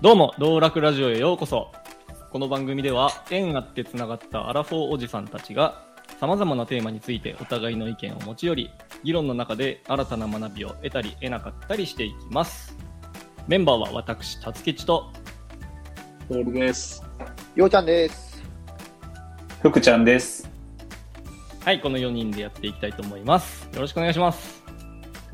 [0.00, 1.72] どうも、道楽ラジオへようこそ。
[2.30, 5.82] この番組では、縁あってつながったアラフォーおじさんたちが、
[6.20, 8.70] 様々なテーマについてお互いの意見を持ち寄り、
[9.02, 12.76] 議論の中で新たな学びを得たり得なかったりしていきます。
[13.48, 15.10] メンバーは私、たつきちと、
[16.28, 17.02] トールです。
[17.56, 18.40] ようちゃんです。
[19.62, 20.48] 福ちゃんです。
[21.64, 23.68] はい、この4人でやっていきたいと思います。
[23.74, 24.62] よろしくお願いします。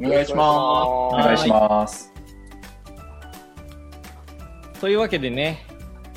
[0.01, 2.14] お願いしまお願いします。
[4.85, 5.65] というわけでね、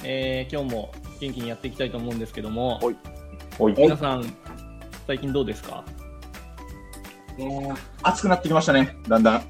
[0.04, 2.96] えー今日も元気にやっていきたいと思うんですけども、はい
[3.60, 3.74] おい。
[3.78, 4.26] 皆さん、
[5.08, 5.86] 最近どうですか？
[7.38, 7.42] す。
[7.42, 9.36] もう暑くなってきましたね、だんだん。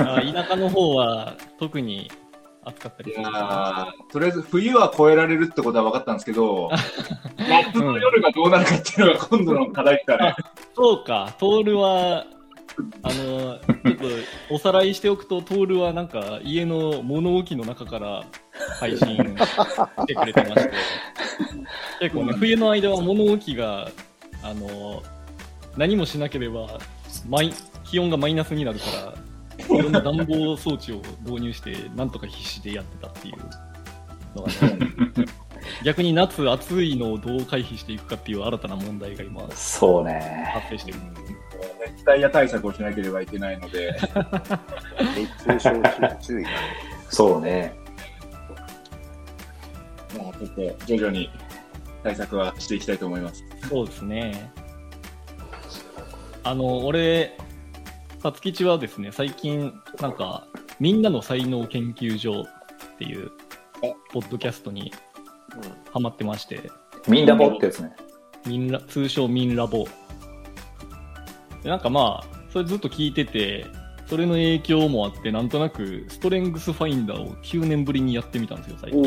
[0.00, 2.10] あ田舎の方は特に
[2.64, 3.20] 暑かったりと
[4.18, 6.68] りあえず冬は超えられるってことは分かったんですけど、
[7.38, 10.36] 夏の夜がどうなるかっていうのが今度の課題ですからね。
[10.74, 12.24] そうか、トールは、
[13.02, 14.06] あの、ちょっと
[14.50, 18.24] おさらいしておくと、トールはなんか家の物置の中から
[18.80, 20.72] 配信してくれてまして、
[22.00, 23.88] 結構ね、冬の間は物置が、
[24.42, 25.02] あの、
[25.76, 26.78] 何もしなければ、
[27.28, 27.52] マイ
[27.84, 28.84] 気温がマイナスになるか
[29.58, 33.36] ら、いろんな暖房装置を導入して、なんとか必死でやってたっていう
[34.36, 35.26] のがね、
[35.84, 40.50] 逆に夏暑いのをどう回避していくかっていう新たな問題が今そうね。
[40.52, 40.98] 発生してる。
[41.86, 43.96] 熱帯夜対策をしなければいけないので、
[45.16, 46.56] 熱中症注意だね。
[47.08, 47.74] そうね。
[50.16, 51.30] もうちょっと徐々に
[52.02, 53.44] 対策はしていきたいと思います。
[53.68, 54.52] そうですね。
[56.42, 57.36] あの、俺、
[58.22, 60.46] さつきちはですね、最近、なんか、
[60.78, 63.30] みんなの才能研究所っていう、
[64.12, 64.92] ポッドキャストに
[65.92, 66.70] ハマってまして、
[67.08, 67.94] ミンダボってやつね。
[68.46, 69.86] みんな、通称ミンラボ。
[71.66, 73.66] でなんかまあ、それずっと聞いてて、
[74.06, 79.02] それの影響もあって、なんとなく、ストレングスファインダーを9年ぶりにやってみたんですよ、最近。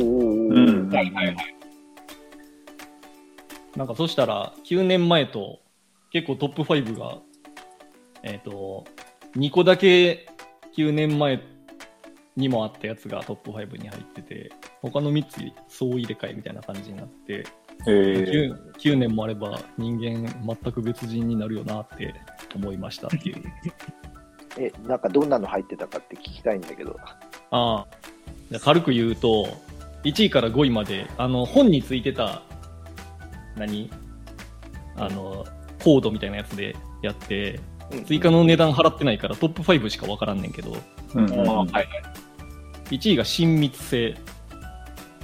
[3.78, 5.62] なんかそしたら、9年前と
[6.12, 7.20] 結構トップ5が、
[8.24, 8.84] えっ、と、
[9.38, 10.28] 2個だけ
[10.76, 11.41] 9年前
[12.36, 15.40] にもあったやつがトップ5に入ってて、他の3つ
[15.70, 17.46] 総入れ替えみたいな感じになって、
[17.88, 22.13] えー、9, 9年もあれば人間全く別人になるよなって
[22.56, 23.44] 思いましたっていう。
[24.57, 26.97] え、なんかどんなの入ってたかって聞きたいんだけど。
[27.51, 27.85] あ
[28.51, 29.47] あ、軽く言うと、
[30.03, 32.41] 1位から5位まで、あの、本についてた、
[33.56, 33.90] 何？
[34.97, 35.46] あの、
[35.84, 37.59] コードみたいなやつでやって、
[38.06, 40.75] 追加の値段払ってないからトップ5しか分からんねんけど、
[41.16, 41.88] うんうんはい。
[42.91, 44.16] 1位が親密性、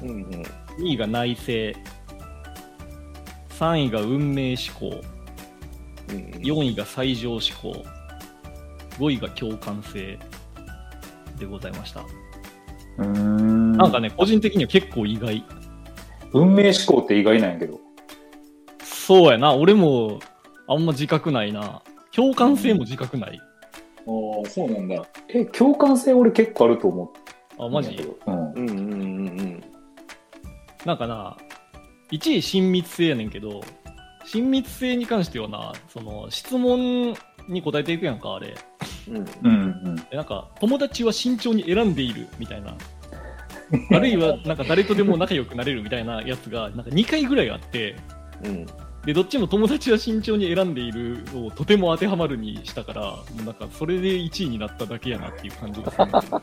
[0.02, 0.24] うんうん。
[0.32, 0.44] 2
[0.94, 1.78] 位が内政、
[3.60, 5.02] 3位が運命思考、
[6.10, 7.84] うんうん4位が最上思考、
[9.00, 10.20] 5位が共感性
[11.40, 12.02] でございました。
[12.98, 13.72] うーん。
[13.74, 15.44] なんかね、個人的には結構意外。
[16.34, 17.80] 運命思考って意外なんやけど。
[18.84, 20.20] そうやな、俺も
[20.68, 21.82] あんま自覚ないな。
[22.14, 23.42] 共感性も自覚ない。
[24.06, 25.04] おーそうなんだ。
[25.30, 27.12] え、共感性俺結構あると思
[27.58, 27.70] あ、う。
[27.72, 27.98] マジ？
[28.28, 28.54] うん。
[28.54, 29.64] うんうんうんうん
[30.86, 31.36] なんかな、
[32.12, 33.64] 1位親密性やねんけど、
[34.26, 37.16] 親密性に関してはな、その質問
[37.48, 38.56] に答えていくやんか、あれ。
[39.08, 39.16] うん。
[39.18, 42.76] うんうんなんか、友達は慎重に選んでいるみたいな。
[43.92, 47.96] あるいは、なんか誰とでも仲良くなれるみたいなやつが、なんか2回ぐらいあって、
[48.44, 48.66] うん。
[49.06, 56.42] で、どっちも友達は慎重に選んでいるをとても当てはまるにしたから、もうなんかそれで1位になっただけやなっていう感じがするんだけど。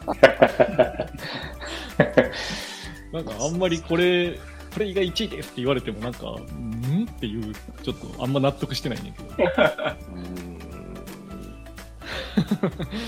[3.19, 4.39] なんかあんまりこれ、
[4.73, 7.07] これ以外1位ですって言われてもなんか、ん？
[7.11, 9.29] っていう、ちょっとあんま納得してないねんけど。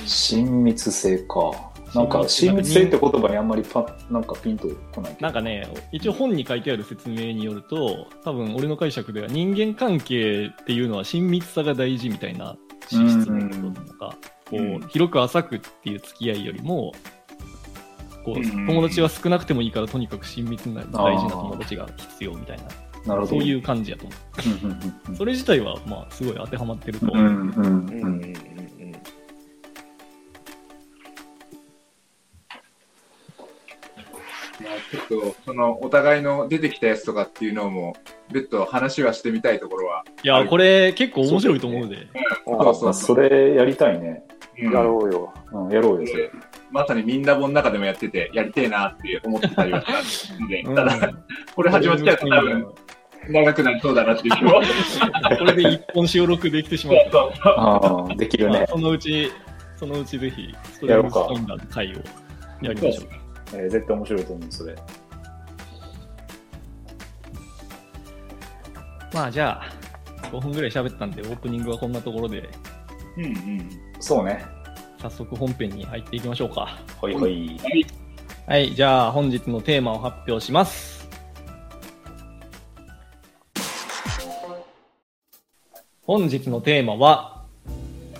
[0.06, 1.52] 親密性か。
[1.94, 5.22] なんか、親密性って言葉にあんまりパッ、なんかピンとこないけど。
[5.22, 12.56] なんかね、一応本に書いてある説明によると、多分俺の解釈では人間関係っていうのは親密さが大事みたいな
[12.88, 14.16] 資質のこととか、
[14.50, 16.92] こうんう、広く浅くっていう付き合いよりも、
[18.24, 22.64] こう、うん友達は少なくてもいいからとにかく親密な大事な友達が必要みたいな、
[23.06, 23.26] なるほど。
[23.26, 24.14] そういう感じやと思
[25.12, 25.16] う。
[25.16, 27.18] それ自体は、まあ、すごい当てはまってるとうん。
[27.18, 28.34] うんうんうんうん
[34.62, 37.94] まあ、ちょっと、その、お互いの出てきたやつとかっていうのも、
[38.32, 40.04] 別途話はしてみたいところは。
[40.22, 42.06] いや、これ結構面白いと思うで。
[42.94, 44.22] それやりたいね。
[44.58, 45.34] うんやろうよ。
[45.52, 46.30] うん、やろうよ、それ。
[46.74, 51.12] まさにみんな本の中でもやってて、やりてえなって思ってたりはしたんで、うんただ、
[51.54, 52.66] これ始まっちゃうと多分、
[53.28, 54.54] 長くなりそうだなっていう気も。
[55.38, 57.48] これで一本収録できてしまった。
[57.48, 58.58] ああ、できるね。
[58.58, 59.30] まあそのうち、
[59.76, 63.08] そのうちぜひ、ストレングスンダをやりましょう。
[63.52, 64.74] えー絶対面白いと思う、それ。
[69.12, 72.48] まあじゃあ、5分ぐらい喋ったんで、オープニングはこんなところで、
[73.16, 73.70] うんうん。
[74.00, 74.44] そうね。
[75.04, 76.78] 早速本編に入っていきましょうか。
[77.02, 77.60] はいはい。
[78.46, 81.06] はい、じゃあ本日のテーマを発表します。
[86.06, 87.44] 本日のテーマは、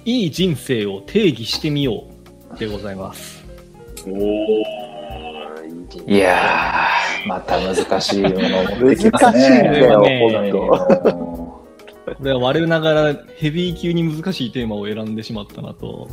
[0.04, 2.04] いい人生を定義してみよ
[2.54, 3.42] うでございます。
[4.06, 4.14] おー。
[6.06, 9.32] いやー、また難しいものを持ってきますね。
[9.32, 11.64] 難しいんだよねこ
[12.20, 16.08] れは我ながらヘビー級に難しいテーマを選んでしまったなと、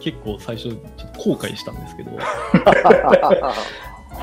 [0.00, 0.76] 結構最初ちょっ
[1.12, 2.10] と後悔したんですけど、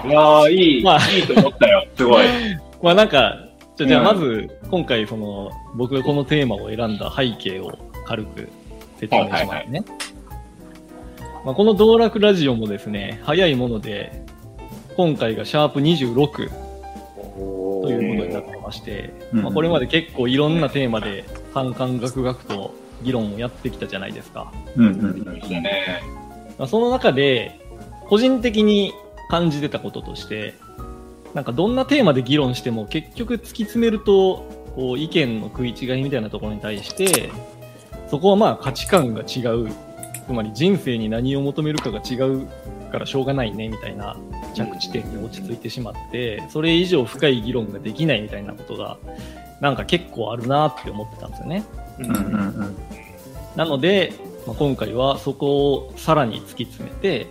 [0.07, 1.85] いやー、いい、まあいいと思ったよ。
[1.95, 2.25] すごい。
[2.81, 3.35] まあなんか、
[3.75, 8.50] じゃじゃあうんまず今回その僕がこのテーマを選んだ背景を軽く
[9.00, 9.83] 説明しますね。
[11.45, 14.23] まあこの道楽ラジオもですね、早いもので、
[14.97, 16.50] 今回がシャープ26という
[17.79, 21.23] ことになってまして、うんまあこれまで結構いろんなテーマで
[21.53, 24.51] カンカンガクガクと議論をやってきたじゃないですか。
[24.75, 26.01] うんうんそうだね。
[26.57, 27.60] まあその中で、
[28.07, 28.94] 個人的に
[29.30, 30.56] 感じてたこととして、
[31.34, 37.30] なんかどんなテーマで議論しても結局突き詰めると、こう意見の食い違いみたいなところに対して、
[38.10, 39.69] そこはまあ価値観が違う。
[40.25, 42.46] つまり人生に何を求めるかが違う
[42.92, 44.16] からしょうがないねみたいな
[44.54, 48.98] 着地点に落ち着いてしまって、それ以上深い議論ができないみたいなことが、
[49.60, 51.63] なんか結構あるなって思ってたんですよね。
[52.00, 52.75] ううんうんうん
[53.56, 54.13] なので、
[54.48, 57.28] まあ、今回はそこをさらに突き詰めて、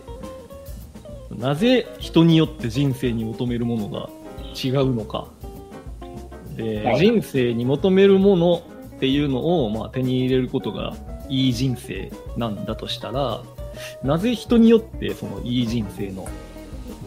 [1.35, 4.09] なぜ人によって人生に求めるものが
[4.53, 5.27] 違うのか。
[6.55, 8.63] で、はい人生に求めるもの
[8.97, 10.95] っていうのを、まあ、手に入れることが
[11.29, 13.41] いい人生なんだとしたら、
[14.03, 16.27] なぜ人によってそのいい人生の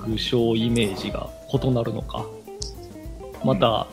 [0.04, 2.24] 具象イメージが異なるのか。
[3.44, 3.86] また、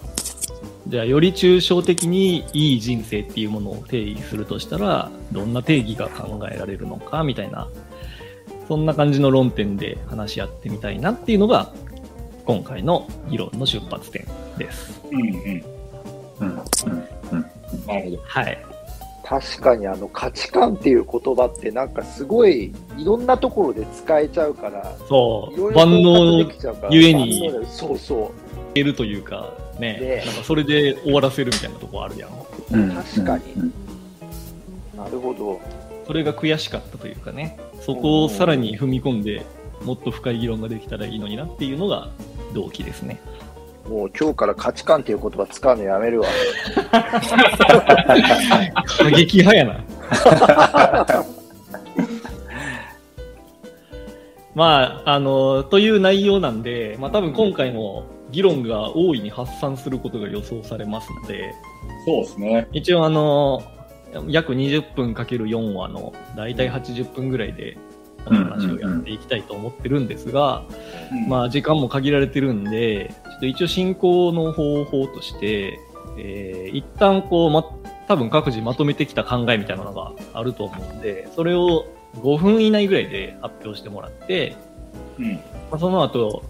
[0.89, 7.68] じゃあより抽象的にいい人生っていうものを定義するとしたら、どんな定義が考えられるのかみたいな、
[8.68, 11.71] そんな感じの論点で話し合ってみたいなっていうのが、
[12.44, 14.25] 今回の議論の出発点
[14.57, 15.00] です。
[15.12, 15.63] うんうん。
[16.41, 16.59] うん
[17.33, 17.45] うん
[17.85, 18.18] なるほど。
[18.25, 18.65] はい。
[19.24, 28.31] 確かにあの価値観っていう言葉ってなんかすごいいろんなところで使えちゃうから、そう、いろいろ万能ゆえにそうそ
[28.74, 32.29] 得るというか、ね、ねなんかそれで終わらせるみたいなとこあるやん。
[32.71, 33.73] うん確かにうん
[34.93, 34.97] う。
[34.97, 35.59] なるほど。
[36.05, 39.45] それが悔しかったというかね、そこをさらに踏み込んで、
[39.83, 42.09] もっと深い議論ができたらいいのになっていうのが
[42.53, 43.19] 動機ですね。
[43.87, 46.27] もう今日から価値観っていう言葉使うのやめるわ。
[48.85, 49.83] 過激派やな。
[54.55, 61.53] まあ、あの、という内容なんで、まあ多分今回も議論が大いに発散することが予想されますので、
[62.05, 62.67] そうですね。
[62.71, 63.63] 一応あの、
[64.27, 67.77] 約20分かける4話の大体80分ぐらいで
[68.25, 70.63] お話をやっていきたいと思ってるんですが、
[71.27, 75.80] まあ時間も限られてるんで、ちょっと一応進行の方法として、
[76.18, 77.63] えー、一旦こう、ま、
[78.07, 84.56] 多分各自まとめてきた考えみたいなのがあると思うんで、それを5分以内ぐらいで発表してもらって、
[85.18, 85.33] うん。
[85.33, 85.42] ま
[85.73, 86.44] あ、その後、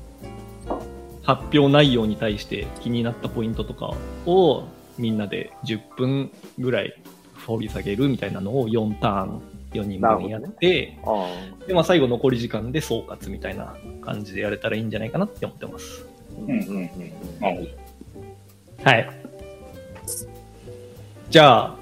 [1.30, 3.94] 発表内容に対して気になったポイントとか
[4.26, 4.64] を
[4.98, 7.00] みんなで10分ぐらい
[7.46, 9.42] 掘り下げるみたいなのを4ターン、
[9.74, 11.28] 4人分やって、あ
[11.68, 16.04] で、まあ最後残り時間で総括みたいな感じでやれたらいいんじゃないかなって思ってます。
[16.36, 17.68] ーうんうんうん。
[18.84, 19.10] はい。
[21.30, 21.76] じゃあ、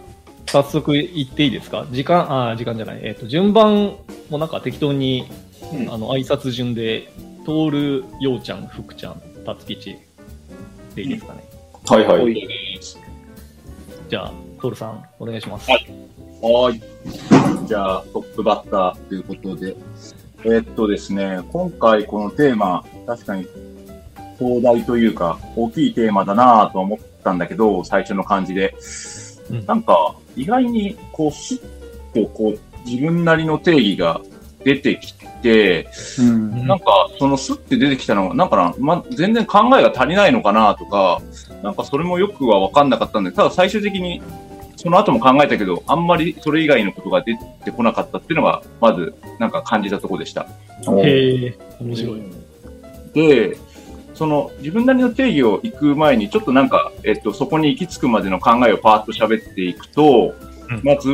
[0.48, 1.88] 早速言っていいですか？
[1.92, 3.00] 時間、あ、時間じゃない。
[3.01, 3.96] えっ、と、順番
[4.30, 5.25] もなんか適当に、
[5.74, 7.10] うんあの、挨拶順で、
[7.46, 9.98] トール、ようちゃん、ふくちゃん、たつきち
[10.94, 11.44] でいいですかね。
[11.88, 12.48] はいはい。
[14.10, 15.72] じゃあ、トールさん、お願いします。
[15.72, 15.88] はい
[16.42, 17.68] はーい。
[17.68, 19.75] じゃあ、トップバッターということで。
[20.44, 23.48] えーっとですね、今回このテーマ、確かに
[24.38, 28.75] 壮大というか、大きいテーマだなぁと思ったんだけど、最初の感じで。
[29.50, 34.20] うんなんか、意外に、こう、しっと、こう、自分なりの定義が
[34.67, 35.88] 出てきて、
[36.19, 41.21] うんなんか、そのスッて出てきたのは、なんかな、ま、全然考えが足りないのかなとか、
[41.63, 44.21] なんかそれもよくは分かんなかったんで、ただ最終的に、
[44.75, 50.45] その後も考えたけど、あんまりそれ以外のことが出てこなかったっていうのが、まず、なんか感じたところでした。
[51.05, 52.21] へえ、面白い。
[53.13, 53.57] で、
[54.15, 60.36] その自分なりの定義を行く前に、ちょっとなんか、えっと、そこに行き着くまでの考えをパーッと喋っていくと、
[60.69, 61.09] うんまず、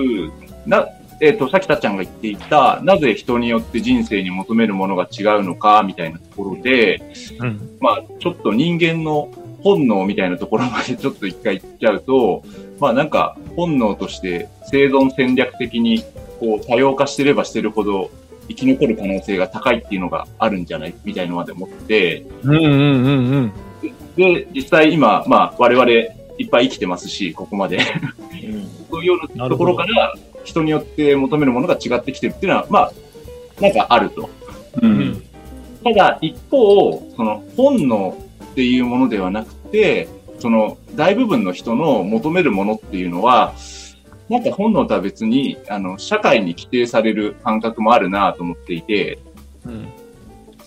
[0.66, 0.88] な、
[1.22, 7.02] えっ、と、さっきたっちゃんが言っていた、なぜ人によって人生に求めるものが違うのか、みたいなところで、
[7.40, 7.78] うん。
[7.80, 9.30] まあ、ちょっと人間の
[9.64, 12.44] 本能みたいなところまで ちょっと一回行っちゃうと、
[12.80, 16.04] まあなんか本能として生存戦略的に
[16.40, 18.12] こう多様化してればしてるほど
[18.50, 20.94] 生き残る可能性が高いっていうのがあるんじゃない？
[21.06, 23.54] みたいなのまで思って、うんうんうんうん。
[24.18, 25.90] で、実際今、まあ我々
[26.38, 27.80] いっぱい生きてますし、ここまで。
[28.92, 32.92] そういうようなところから人によって求めるものが違ってきてるっていうのは、まあ、
[33.62, 34.30] なんかあると。
[34.82, 34.88] う。
[34.88, 35.24] うんん。
[35.84, 40.08] ただ、一方、その本能っていうものではなくて、
[40.40, 43.54] その大部分の人の求めるものっていうのは、
[44.30, 49.20] なんか本能とは別に、あの、社会に規定される感覚もあるなと思っていて、
[49.66, 49.88] うん。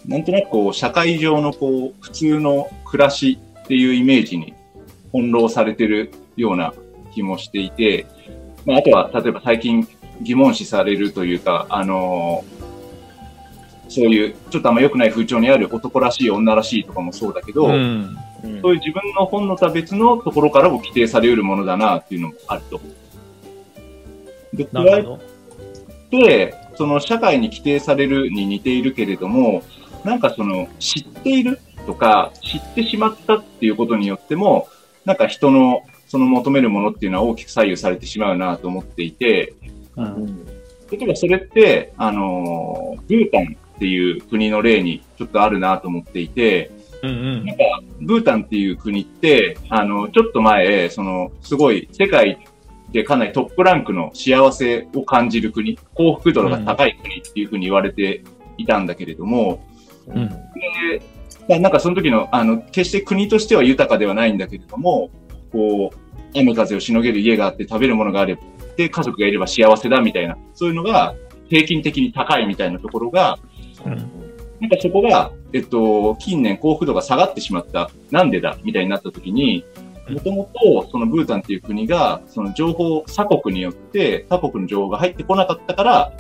[0.06, 4.54] なんとなくこう、社会上のこう、普通の暮らしっていうイメージに
[5.12, 6.75] 翻弄されてるような
[7.12, 8.06] 気もしていて、
[8.67, 9.89] まあ、あとは、例えば最近
[10.21, 12.45] 疑問視されるというか、あの
[13.89, 18.17] そういう、ちょっとあんま良くない風潮にある男らしい、女らしいとかもそうだけど、うん。
[18.43, 22.81] そういう自分の本能とは別のところからも規定されるものだなっていうのもあると。
[24.53, 25.05] で、加え。
[26.11, 29.63] て、その社会に規定されるに似ているけれども、
[30.05, 34.69] なんかその知っているとか知ってしまったっていうことによっても、
[35.05, 39.55] なんか人のその求めるものっていうのは大きく左右されてしまうなと思っていて、
[39.97, 40.47] うん。
[40.91, 46.71] 例えばそれって、あのー、ブータンっていう国の例にちょっとあるなと思っていて、
[47.03, 47.65] うんうんなんか、
[48.01, 52.39] ブータンっていう国って、あの、ちょっと前、その、すごい世界
[52.91, 58.23] でかなりトップランクの幸せを感じる国、幸福度が高い国っていうふうに言われて
[58.57, 59.65] いたんだけれども、
[60.07, 60.29] うん。
[60.29, 61.03] で
[61.49, 65.11] まあなんかその時の、あの、決して国としては豊かではないんだけれども、
[65.57, 68.43] こう、雨風をしのげる家があって食べるものがあれば、
[68.77, 71.15] で、家族がいれば幸せだみたいな、そういうのが
[71.49, 73.39] 平均的に高いみたいなところが、
[73.85, 74.27] うん
[74.61, 77.91] なんかそこが、えっと、近年幸福度が下がってしまった。
[78.11, 79.67] なんでだみたいになった時に、
[80.09, 86.13] もともと、そのブータンっていう国が、その情報、鎖国によって、他国の情報が入ってこなかったから、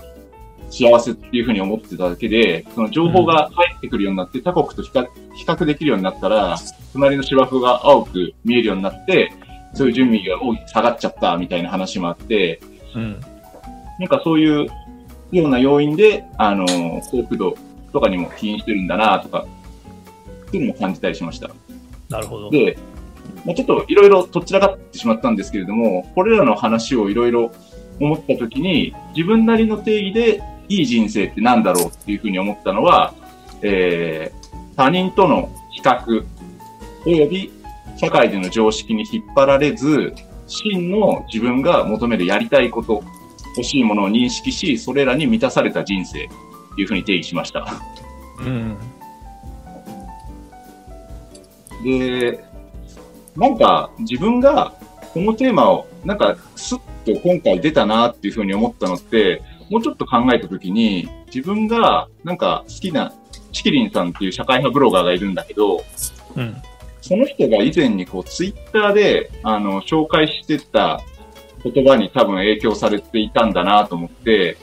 [0.68, 6.56] 幸せっていうふうに思ってただけで、その情報が入ってくるようになって、他国と比較比較できるようになったら、
[6.96, 9.32] 隣の芝生が青く見えるようになって、
[9.74, 12.60] そういう準備が大きく下がっちゃったみたいな話もあって、
[12.94, 13.20] うん。
[13.98, 14.66] なんかそういう
[15.32, 16.66] ような要因で、あの、
[17.02, 17.54] 幸福度
[17.92, 19.46] とかにも起因してるんだなとか、
[20.48, 21.50] っていうのも感じたりしました。
[22.08, 22.50] なるほど。
[22.50, 22.78] で、
[23.44, 27.52] まあ、ちょっといろいろとっちらかってしまったんですけれども、これらの話をいろいろ
[28.00, 33.14] 思ったときに、自分なりの定義でいい人生ってなんだろうっていうふうに思ったのは、
[33.62, 36.24] えー、他人との比較、
[37.06, 37.52] および
[37.96, 40.12] 社会での常識に引っ張られず、
[40.46, 43.02] 真の自分が求めるやりたいこと、
[43.56, 46.28] 欲しいものを認識し、それらに満たされた人生っ
[46.76, 47.66] ていうふうに定義しました。
[48.40, 48.76] うん。
[51.84, 52.44] で、
[53.36, 54.74] なんか自分が
[55.14, 63.12] このテーマをなんかスッと今回出たなっていうふうに思ったのって、もうちょっと考えたときに、自分がなんか好きな
[63.52, 65.84] チキリンさんっていう社会派ブロガーがいるんだけど、
[66.34, 66.56] うん。
[67.06, 71.00] その人が以前にこうツイッターであの紹介してた
[71.62, 74.56] 言葉に多分影響されていたんだなと思って、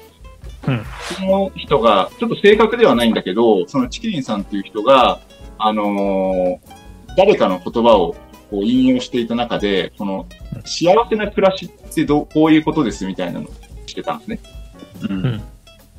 [0.67, 0.83] うん
[1.17, 5.19] その人が、ちょっと正確ではないんだけど、そのチキリンさんっていう人が、
[5.57, 6.83] あのー
[7.15, 8.15] 誰かの言葉を
[8.50, 10.25] こう引用していた中で、この
[10.65, 13.51] 幸せな暮らしってどうこういうことですみたいなのを
[13.85, 14.39] してたんですね。
[15.09, 15.41] うん。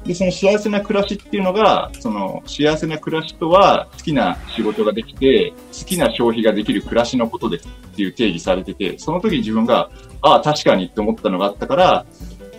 [0.07, 12.07] で、その幸せな暮らしっていうのが、その幸せな暮らしとは好きな仕事ができて、好きな消費ができる暮らしのことですっていう定義されてて、その時に自分が、ああ、確かにって思ったのがあったから、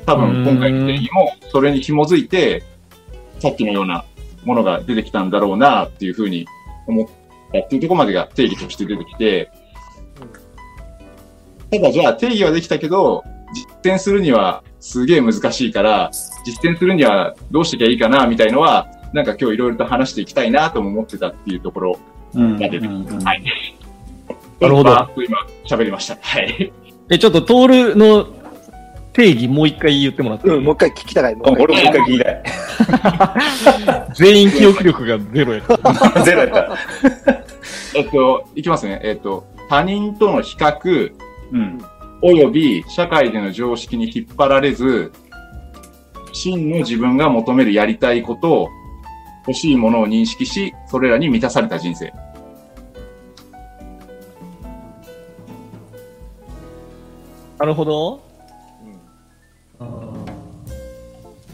[0.06, 2.64] 多分今回の定義もそれに紐づいて、
[3.40, 4.06] さっきのような
[4.44, 6.48] ものが出てきたんだろうなっていうふうに
[6.88, 7.08] 思っ
[7.52, 9.52] たっていうところまでが定義として出てきて、
[11.72, 13.24] ただじゃあ定義はできたけど、
[13.54, 16.12] 実践するにはすげえ難しいから、
[16.46, 22.00] 実践するにはどうしてきゃいいかなみたいのは、なんか今日いろいろと話していきたいなとも思ってたっていうところ
[22.36, 22.60] うん。
[22.60, 22.94] が出ては
[23.34, 23.44] い。
[24.60, 26.18] なるほど今喋りました。
[26.22, 26.72] はい。
[27.10, 28.28] え、ちょっと、トールの
[29.14, 31.36] 定義もう一回言ってもらっていい、うん、もう一回聞きたい。
[31.36, 32.18] もあう一回俺もう一回聞
[33.80, 36.22] きた 全員記憶力がゼロやから。
[36.22, 36.24] い。
[36.26, 36.78] ゼロやった。
[37.96, 39.02] えっと、いきますね。
[39.04, 41.12] えっと、他人との比較、
[41.52, 41.84] うん。
[42.28, 45.14] および社会での常識に引っ張られず、
[46.34, 48.68] 真の自分が求めるやりたいこと、
[49.48, 52.12] 欲しいものを認識し、それらに満たされた人生。
[57.60, 58.24] なるほど。
[59.80, 60.26] うん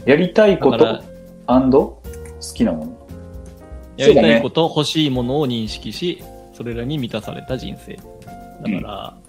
[0.06, 1.02] やりたいこと
[2.40, 3.06] 好きなもの。
[3.98, 6.24] やりたいこと、欲しいものを認識し、
[6.54, 7.96] それらに満たされた人生。
[7.96, 9.21] だから、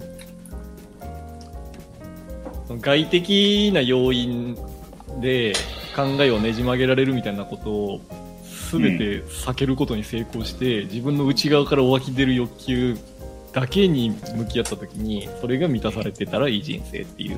[2.73, 4.57] その外的な要因
[5.21, 5.53] で
[5.95, 8.01] 考えをねじ曲げられるみたいなことを
[8.71, 12.97] 全て避けることに成功して、自分の内側から湧き出る欲求
[13.51, 17.37] だけに向き合った時にそれが満たされてたらいい人生っていう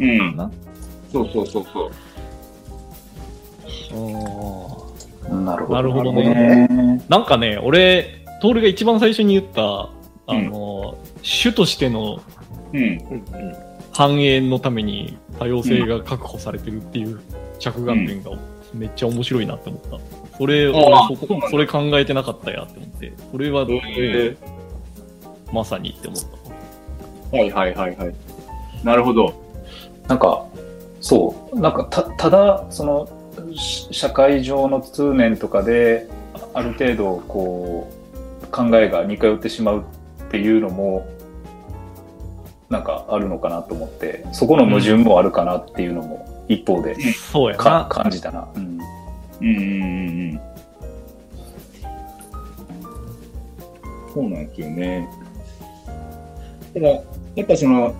[0.00, 0.36] うん。
[0.36, 0.50] な？
[1.12, 1.92] そうそうそうそ
[5.30, 5.44] う。
[5.44, 7.04] なるほど、なるほどね。
[7.08, 9.88] なんかね、俺、トールが一番最初に言った、
[10.26, 12.20] あの、主としての
[12.72, 12.98] うん。
[13.98, 17.18] うん繁栄のために多様性が確保されてるっていう
[17.58, 18.30] 着眼点が
[18.72, 20.36] めっちゃ面白いなって思った。
[20.36, 24.36] それ、あ俺あそこそれ考えてなかったやって思って、それは、え
[25.52, 27.36] まさにって思った。
[27.36, 28.14] ーはいはいはいはい。
[28.84, 29.34] なるほど。
[30.06, 30.46] なんか、
[31.00, 33.08] そう、なんかた、ただ、その、
[33.56, 36.06] し社会上の通念とかで、
[36.54, 37.90] ある程度、こ
[38.44, 39.84] う、考えが似通ってしまう
[40.22, 41.08] っていうのも、
[42.70, 47.86] なんかあるのかなと思って、そこの矛盾もあるかなっていうのも、一方でそうやかな。
[47.88, 48.48] 感じたな。
[48.54, 48.78] うん。
[49.40, 50.40] うんうんうんうん。
[54.12, 55.08] そうなんですよね。
[56.74, 57.94] ただ、やっぱその、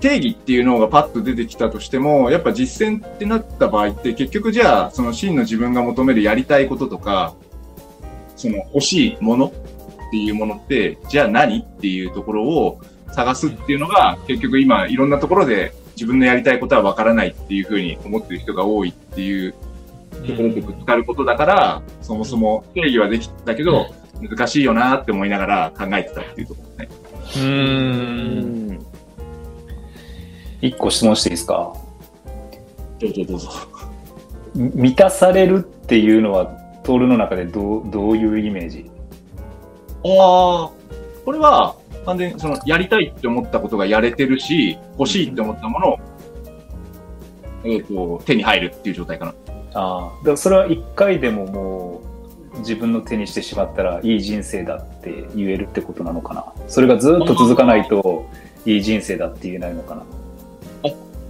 [0.00, 7.34] 定義っていうのがパッと出てきたとしても、やっぱ実践ってなった場合って結局じゃあ、その真の自分が求めるやりたいこととか、
[8.36, 9.50] その欲しいものっ
[10.10, 12.80] ていうものって、じゃあ何っていうところを
[13.12, 23.86] 探すっていうのが、結局今いろんなところで自分のやりたいことはわからないっていうふうに思ってる人が多いっていうところとぶつかることだから、そもそも定義はできたけど、
[24.20, 26.90] 難しいよなって思いながら考えてたっていうところね。
[27.36, 28.78] うんん
[30.60, 31.72] 一個質問していいですか？
[33.00, 33.50] どうぞどうぞ。
[34.54, 36.46] み満たされるっていうのは、
[36.82, 38.90] トールの中でどう、どういうイメージ？
[40.04, 40.70] ああ、
[41.24, 45.98] これは完全にそのやりたいって思ったことがやれてるし、欲しいって思ったものを、
[47.64, 49.34] えっ、と、手に入るっていう状態かな。
[49.74, 52.02] ああ、だからそれは一回でもも
[52.54, 58.28] う自分の手にしてしまったらいい人生だって言えるってことなのかなそれがずっと続かないと
[58.66, 60.02] いい人生だって言えないのかな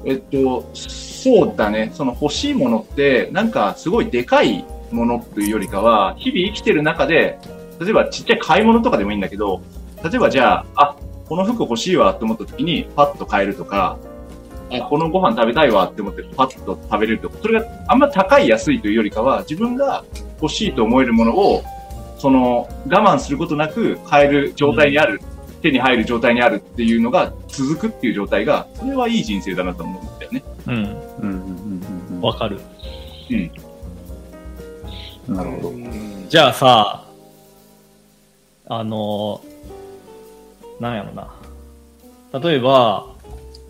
[0.05, 1.91] えっと、そうだね。
[1.95, 7.39] その欲しいものって、なんかすごいでかいものというよりかは、日々生きてる中で、
[7.81, 9.61] 例えばちっちゃい買い物とかでもいいんだけど、
[10.03, 10.97] 例えばじゃあ、あ、
[11.29, 13.99] この服欲しいわって思った時にパッと買えるとか、
[14.73, 20.05] あ、このご飯食べたいわって思ってパッと食べれるとか、それがあんま高い安いというよりかは、自分が
[20.41, 21.63] 欲しいと思えるものを、
[22.19, 25.21] その我慢することなく買える状態にある、
[25.63, 30.43] 手に入る状態にあるっていうのが続くっていう状態が、それはいい人生だなと思うんだよね。
[30.67, 30.75] うん。
[30.75, 30.91] うんうん
[31.23, 32.61] うんうんわかる。
[33.31, 33.51] うん。
[35.35, 35.73] なるほど。
[36.29, 37.05] じゃあさ、
[38.69, 39.41] あの、
[40.81, 41.35] なんやろな。
[42.41, 43.15] 例えば、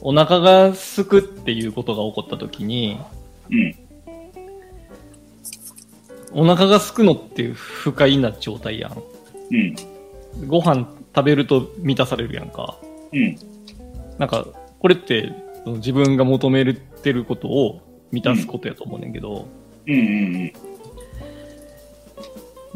[0.01, 2.99] お腹がすくっていうことが起こったときに、
[3.51, 3.75] うん。
[6.33, 9.03] お腹がすくのって不快な状態やん。
[9.51, 9.77] うん。
[10.47, 12.79] ご飯食べると満たされるやんか。
[13.13, 13.37] うん。
[14.19, 14.47] なんか、
[14.79, 15.33] これって
[15.67, 17.81] 自分が求めてることを
[18.13, 19.49] 満たすことやと思うねんけど、
[19.87, 19.95] うん。
[19.95, 20.53] うん。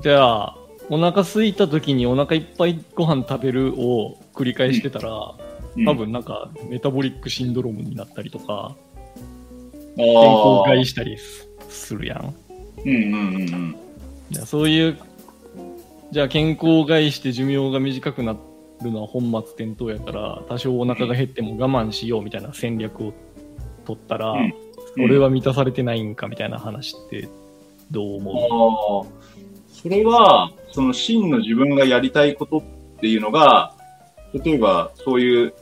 [0.03, 0.57] じゃあ、
[0.91, 5.35] お腹空いた時にお腹いっぱいご飯食べるを繰り返してたら、
[5.77, 5.85] うん。
[5.85, 8.77] 多分なんかメタボリックシンドロームになったりとか、
[9.97, 12.35] 健健康害したりすするやん。
[12.85, 13.77] うんうんうんうん。
[14.31, 14.99] いやそういう、
[16.13, 18.37] じゃあ健康害して寿命が短くな
[18.83, 23.13] るのは本末転倒やから、多少お腹が減っても我慢しようみたいな戦略を
[23.85, 24.55] 取ったら、うん
[24.97, 27.29] それは満たされてないんかみたいな話って
[27.91, 32.63] どう思う、それは、その真の自分がやりたいことっ
[33.01, 33.74] ていうのが、
[34.43, 35.55] 例えばそういう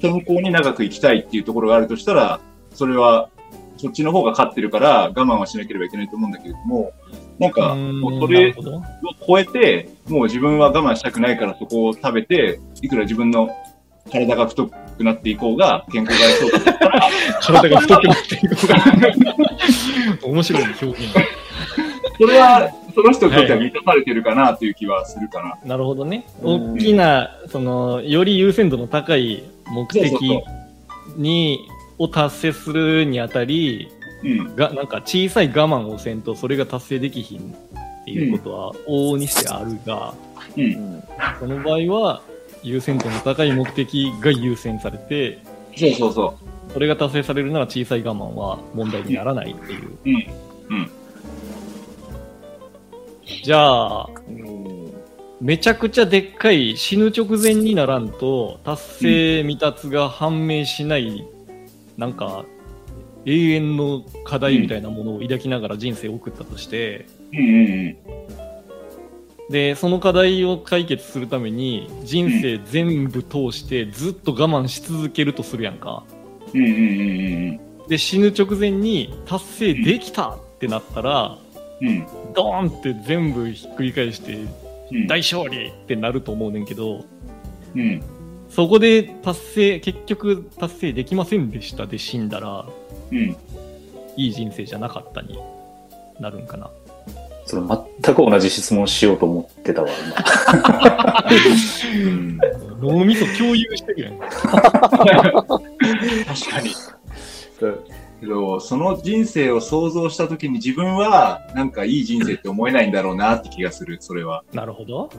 [0.00, 2.40] 健康に長く生きたいっていうところがあるとしたら、
[2.74, 3.30] それは
[3.76, 6.92] そっちの方が勝ってるから我慢はしなければいけないと思うんだけれども、
[7.38, 8.54] なんか、もうそれを
[9.26, 13.50] 超えて、もう自分は我慢したくないからそこを食べて、いくら自分の
[14.10, 17.10] 体が太くなっていこうが、健康がそうだったら、
[17.42, 18.84] 体が太くなっていくから。
[20.22, 20.96] 面白い表現。
[22.18, 25.58] それは、その人にとっては満たされてるかなという気はするかな。
[25.64, 26.26] なるほどね。
[26.42, 30.42] うん大きな、その、より優先度の高い目的
[31.16, 33.88] に、を達成するにあたり、
[34.22, 34.56] うん。
[34.56, 40.14] が、なんか小さい我慢をせんと、それが達成できひんっていうことは往々にしてあるが、
[40.56, 40.64] うん。
[40.64, 41.02] うん
[41.40, 42.22] その場合は、
[42.62, 45.38] 優先度の高い目的が優先されて、
[45.76, 46.38] そうそうそ
[46.72, 49.98] それが達成されるなら小さい我慢は問題にならないっていう。
[50.70, 50.76] うん。
[50.76, 50.90] うん。
[53.44, 54.90] じゃあ、うん。
[55.38, 61.28] めちゃくちゃでっかい死ぬ直前にならんと達成未達が判明しない、
[61.98, 62.46] なんか
[63.26, 67.04] 永遠の課題みたいなものを抱きながら人生を送ったとして、
[69.50, 76.04] でその課題を解決するために人生全部通してずっと我慢し続けるとするやんか
[76.54, 81.36] で死ぬ直前に達成できたってなったら、
[81.84, 81.88] うん。
[81.88, 82.06] うん。
[82.34, 84.38] ドーンって全部ひっくり返して
[84.92, 85.06] うん。
[85.06, 87.04] 大勝利ってなると思うねんけど、
[87.74, 88.02] うん。
[88.48, 92.66] そこで達成、結局達成できませんでしたで死んだら、
[93.10, 93.36] うん。
[94.16, 95.38] いい人生じゃなかったに
[96.20, 96.70] なるんかな。
[97.46, 97.62] それ
[98.02, 99.90] 全く同じ質問しようと思ってたわ、
[101.94, 102.38] うん。
[102.80, 104.18] 脳みそ共有してるやん。
[104.20, 104.32] 確
[106.50, 106.70] かに。
[108.24, 108.26] 今。
[108.26, 114.44] けど、その人生を想像したときに自分は、なんかいい人生って思えないんだろうなって気がする、それは。
[114.52, 115.10] なるほど。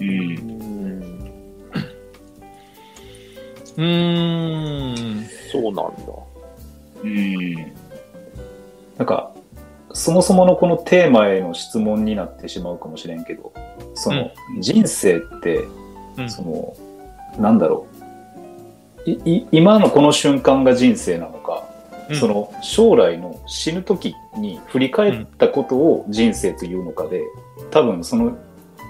[0.00, 0.08] うん。
[0.08, 1.32] うん。
[3.76, 5.26] うーん。
[5.50, 5.88] そうなんだ。
[7.02, 7.54] うん。
[8.98, 9.32] なんか、
[9.94, 13.52] そもそものこのテーマへの質問になってしまうかもしれんけど、
[13.94, 15.64] その、人生って、
[16.16, 16.76] うんその、
[17.38, 17.86] なんだろ
[19.06, 19.10] う。
[19.10, 21.71] いい今のこの瞬間が人生なのか、
[22.12, 27.22] うんその将来の死ぬ時に振り返ったことを人生というのかで、
[27.70, 28.36] 多分その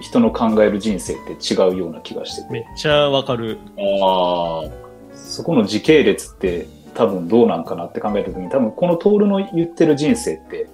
[0.00, 3.58] 人の考える人生って違うような気がしてて、めっちゃわかる。
[3.78, 4.70] ああ。
[5.14, 10.68] そこの時系列って多分どうなんかなって考えた時に、多分このトールの言ってる人生って、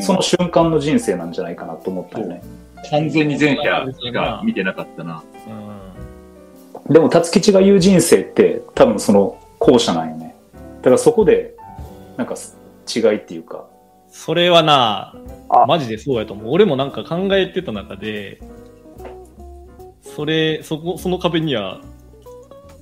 [0.00, 2.42] その瞬間の人生なんじゃないかなと思ったよね。
[2.90, 5.22] 完全に前者しか見てなかったな。
[6.86, 6.92] うん。
[6.92, 10.36] でも、辰吉が言う人生って多分その後者なんよね。
[10.82, 11.55] だからそこで、
[12.16, 12.34] なんか
[12.94, 13.68] 違いっていうか、
[14.08, 15.14] それはな
[15.48, 16.52] あ、マジでそうやと思う。
[16.52, 18.40] 俺もなんか考えてた中で、
[20.02, 21.80] それ、そこ、その壁には、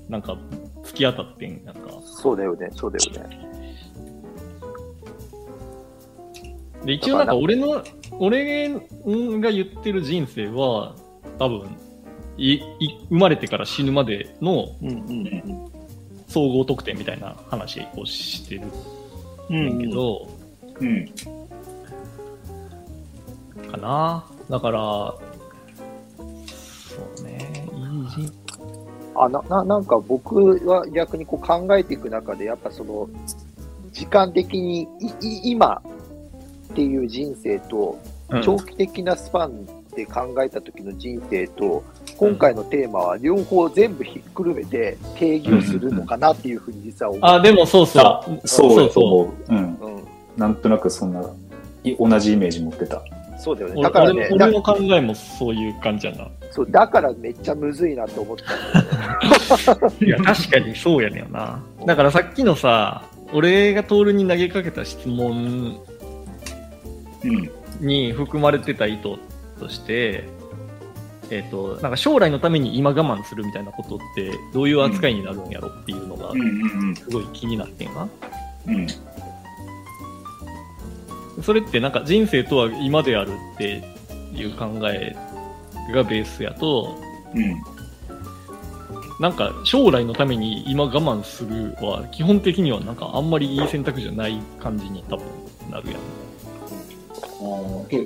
[0.09, 0.37] なんか、
[0.83, 1.91] 突き当たってん、なんか。
[2.05, 3.49] そうだよね、そうだよね。
[6.85, 10.95] で、一応なんか俺の、俺が言ってる人生は、
[11.39, 11.77] 多分、
[12.37, 15.71] い、い、生まれてから死ぬまでのうんうん
[16.29, 18.65] 総合得点みたいな話をしてるう
[19.53, 19.79] ん。
[19.79, 20.29] けど、
[20.81, 21.07] うん。
[23.71, 24.25] かな。
[24.49, 25.23] だから、そ
[27.19, 28.33] うね、いい人
[29.17, 33.09] あなななんか僕は逆にこう考えていく中で、やっぱその、
[33.93, 34.89] 時間的に
[35.21, 35.81] いい今
[36.73, 38.43] っていう人生と、うん。
[38.43, 41.85] 長期的なスパンで考えた時の人生と、
[42.17, 47.21] 今回のテーマは両方全部ひっくるめて定義をするのかなっていうふうに実は思う。
[47.23, 48.05] あ、でもそうそう。
[48.05, 49.53] あそうだと思う。
[49.53, 49.57] うん。
[49.57, 50.03] うん、
[50.37, 51.23] なんとなくそんな、
[51.85, 53.03] い同じイメージ持ってた。
[53.39, 53.75] そうだよね。
[53.77, 56.29] 俺だからね、だ俺の考えもそういう感じやな。
[56.51, 58.45] そうだからめっちゃむずいなと思った。
[60.05, 61.61] いや、確かにそうやねんな。
[61.85, 63.03] だからさっきのさ、
[63.33, 65.77] 俺がトールに投げかけた質問
[67.25, 67.51] うん。
[67.81, 69.19] に含まれてた意図
[69.65, 70.25] として、
[71.31, 76.33] えっ、と、なんか将来のために今我慢するみたいなことって、どういう扱いになるんやろっていうのが
[76.95, 78.07] すごい気になってんな。
[78.67, 78.75] うん。
[78.75, 78.87] うん。
[81.43, 83.83] それってなんか人生とは今であるって
[84.35, 85.17] いう考え
[85.93, 86.95] がベースやと、
[87.35, 87.57] うん。
[89.19, 95.27] なんか将来のために今我慢するは基本的にはなんかあんまりいい選択じゃない感じに多分
[95.71, 95.97] なるやん。
[95.97, 96.01] あ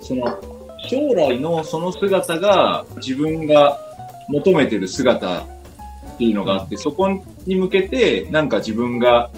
[0.02, 0.57] その
[0.88, 3.78] 将来のその姿が自分が
[4.28, 5.46] 求めてる姿っ
[6.18, 7.08] ていうのがあって、そこ
[7.46, 9.30] に向けてなんか自分が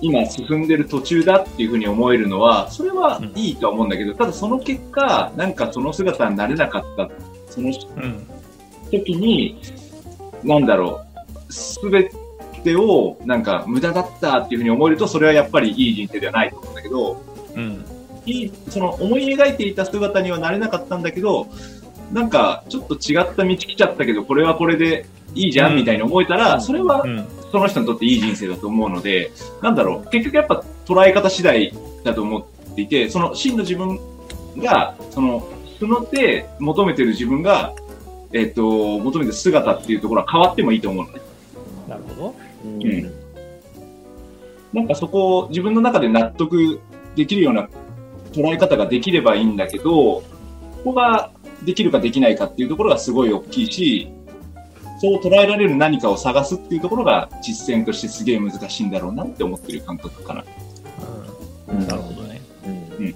[0.00, 7.10] 今進んでる途中だっていうふうに思えるのは、それはいいとは思うんだけど、ただその結果、なんかその姿になれなかった、
[7.50, 7.72] その。
[8.90, 9.60] 時に、
[10.42, 11.04] なんだろ
[11.48, 12.10] う、すべ
[12.64, 17.22] てをなんか無駄だったっていうふうに思えると、それはやっぱりいい人生ではないと思うんだけど、
[17.54, 17.84] うん。
[18.28, 21.48] いい、その思い描いていた姿にはなれなかったんだけど、
[22.12, 27.28] なんかちょっと違った道来ちゃったけど、これはこれでいいじゃんみたいに思えたら、それはうん。
[27.50, 29.30] その人にとっていい人生だと思うので、
[29.62, 31.72] なんだろう、結局やっぱ捉え方次第
[32.04, 33.98] だと思っていて、その真の自分
[34.58, 37.72] が、その、その手求めてる自分が、
[38.32, 41.20] えっ、と、求めてる姿っていうところは変わってもいいと思うのね。
[41.88, 42.34] なるほど。
[42.64, 43.12] うんん
[44.72, 46.80] なんかそこを自分の中で納得
[47.16, 47.70] できるような
[48.38, 50.24] 捉え方ができればいいんだけど、こ
[50.84, 51.32] こが
[51.64, 54.12] できるかできないかっていうところがすごい大きいし、
[55.00, 60.44] そう捉えられる何かを探すっていうところが実践としてすげえ難しいんだろうなって思ってる感覚かな。
[61.68, 62.40] うんなるほどね。
[62.98, 63.14] うん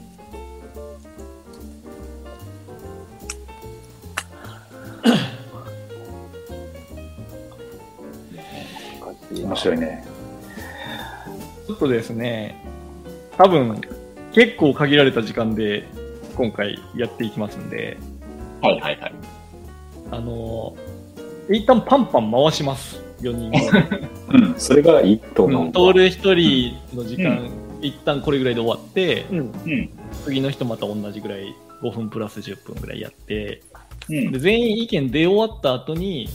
[9.45, 10.05] 面白いね。
[11.67, 12.55] ちょっとですね、
[13.39, 13.81] 多分、
[14.33, 15.87] 結構限られた時間で
[16.37, 17.99] 今回やっていきますんで、
[18.63, 19.15] はいはいはい。
[20.11, 23.01] あのー、一旦パンパン回します。
[23.21, 23.53] 4人
[24.33, 25.73] うん、それがいいと思う。
[25.73, 29.39] 通る1人の時間、一旦これぐらいで終わって、うん。
[29.39, 29.91] うん。
[30.25, 33.61] 次の人また同じぐらい、5分プラス10分ぐらいやって、
[34.09, 34.39] うんで。
[34.39, 36.29] 全員意見出終わった後に、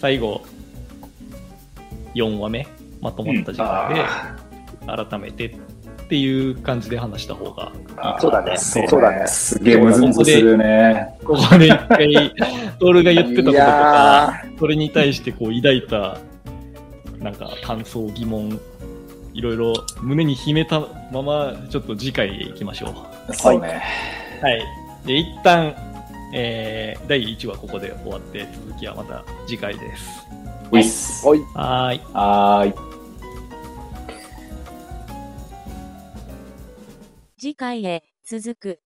[0.00, 0.42] 最後、
[2.14, 2.66] 4話目、
[3.00, 4.00] まとまった時間で、
[4.86, 5.56] あ改めてっ
[6.08, 11.18] ていう感じで話した方が、ーそうだねそうだねすげえムズムズするね。
[11.24, 12.34] ここで一回、
[12.78, 16.18] トールが言ってたことといか、やそれに対してこう抱いた、
[17.18, 18.60] なんか感想、疑問、
[19.34, 20.80] いろいろ胸に秘めた
[21.12, 22.94] まま、ちょっと次回へ行きましょ
[23.28, 23.34] う。
[23.34, 23.82] そうね。
[24.40, 24.64] はい。
[25.04, 25.74] で、一旦、
[26.34, 30.26] えー、第1話ここで終わって、続きはまた次回です。
[30.72, 31.40] うい。
[31.54, 32.00] はーい。
[32.12, 32.85] はーい。
[37.38, 38.80] 次回へ続く。